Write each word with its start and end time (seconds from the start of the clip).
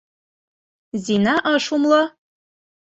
—Зина 1.03 1.35
ыш 1.55 1.65
умло. 1.75 2.01